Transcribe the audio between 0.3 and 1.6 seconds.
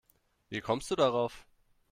Wie kommst du darauf?